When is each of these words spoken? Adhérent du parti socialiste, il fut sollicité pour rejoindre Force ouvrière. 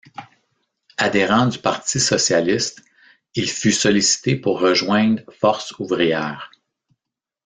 Adhérent 0.97 1.45
du 1.45 1.59
parti 1.59 1.99
socialiste, 1.99 2.81
il 3.35 3.47
fut 3.47 3.71
sollicité 3.71 4.35
pour 4.35 4.59
rejoindre 4.59 5.21
Force 5.31 5.77
ouvrière. 5.77 6.49